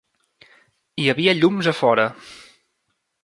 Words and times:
Hi 1.03 1.11
havia 1.13 1.35
llums 1.41 1.71
a 1.73 1.73
fora. 1.81 2.07